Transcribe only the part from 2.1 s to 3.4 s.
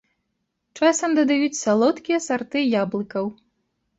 сарты яблыкаў.